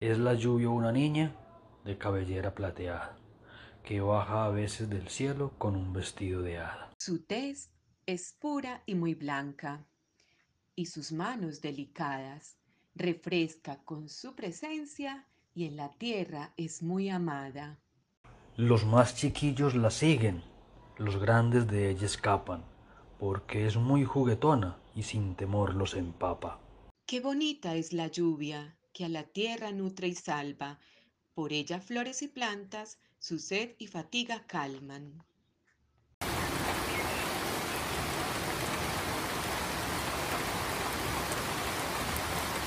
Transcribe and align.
Es 0.00 0.16
la 0.16 0.34
lluvia 0.34 0.68
una 0.68 0.92
niña 0.92 1.34
de 1.84 1.98
cabellera 1.98 2.54
plateada, 2.54 3.16
que 3.82 4.00
baja 4.00 4.44
a 4.44 4.50
veces 4.50 4.88
del 4.88 5.08
cielo 5.08 5.54
con 5.58 5.74
un 5.74 5.92
vestido 5.92 6.40
de 6.40 6.58
hada. 6.58 6.92
Su 6.98 7.24
tez 7.24 7.72
es 8.06 8.32
pura 8.38 8.84
y 8.86 8.94
muy 8.94 9.14
blanca, 9.14 9.84
y 10.76 10.86
sus 10.86 11.10
manos 11.10 11.60
delicadas 11.60 12.56
refresca 12.94 13.82
con 13.84 14.08
su 14.08 14.36
presencia 14.36 15.26
y 15.52 15.64
en 15.64 15.74
la 15.74 15.92
tierra 15.94 16.52
es 16.56 16.80
muy 16.80 17.10
amada. 17.10 17.80
Los 18.56 18.86
más 18.86 19.16
chiquillos 19.16 19.74
la 19.74 19.90
siguen, 19.90 20.44
los 20.96 21.16
grandes 21.18 21.66
de 21.66 21.90
ella 21.90 22.06
escapan, 22.06 22.64
porque 23.18 23.66
es 23.66 23.76
muy 23.76 24.04
juguetona 24.04 24.78
y 24.94 25.02
sin 25.02 25.34
temor 25.34 25.74
los 25.74 25.94
empapa. 25.94 26.60
Qué 27.04 27.18
bonita 27.20 27.74
es 27.74 27.92
la 27.92 28.06
lluvia, 28.06 28.77
que 28.98 29.04
a 29.04 29.08
la 29.08 29.22
tierra 29.22 29.70
nutre 29.70 30.08
y 30.08 30.14
salva, 30.16 30.80
por 31.32 31.52
ella 31.52 31.80
flores 31.80 32.20
y 32.22 32.26
plantas 32.26 32.98
su 33.20 33.38
sed 33.38 33.76
y 33.78 33.86
fatiga 33.86 34.44
calman. 34.48 35.24